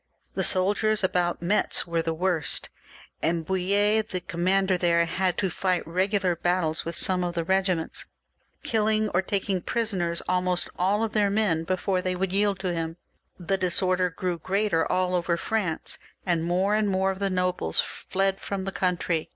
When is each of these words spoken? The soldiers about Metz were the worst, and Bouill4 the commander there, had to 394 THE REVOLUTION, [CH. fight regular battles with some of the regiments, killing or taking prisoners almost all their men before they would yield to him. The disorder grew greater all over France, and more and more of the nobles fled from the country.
The 0.33 0.43
soldiers 0.43 1.03
about 1.03 1.43
Metz 1.43 1.85
were 1.85 2.01
the 2.01 2.11
worst, 2.15 2.69
and 3.21 3.45
Bouill4 3.45 4.07
the 4.07 4.19
commander 4.19 4.75
there, 4.75 5.05
had 5.05 5.37
to 5.37 5.47
394 5.47 5.51
THE 5.51 5.51
REVOLUTION, 5.51 5.51
[CH. 5.51 5.61
fight 5.61 5.93
regular 5.93 6.35
battles 6.37 6.83
with 6.83 6.95
some 6.95 7.23
of 7.23 7.35
the 7.35 7.43
regiments, 7.43 8.05
killing 8.63 9.09
or 9.09 9.21
taking 9.21 9.61
prisoners 9.61 10.23
almost 10.27 10.69
all 10.75 11.07
their 11.07 11.29
men 11.29 11.65
before 11.65 12.01
they 12.01 12.15
would 12.15 12.33
yield 12.33 12.57
to 12.61 12.73
him. 12.73 12.97
The 13.37 13.57
disorder 13.57 14.09
grew 14.09 14.39
greater 14.39 14.91
all 14.91 15.13
over 15.13 15.37
France, 15.37 15.99
and 16.25 16.43
more 16.43 16.73
and 16.73 16.89
more 16.89 17.11
of 17.11 17.19
the 17.19 17.29
nobles 17.29 17.79
fled 17.79 18.39
from 18.41 18.65
the 18.65 18.71
country. 18.71 19.29